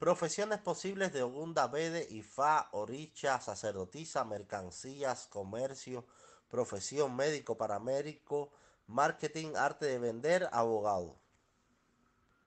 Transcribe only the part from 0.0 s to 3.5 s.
Profesiones posibles de Ogunda Bede, Ifá, Oricha,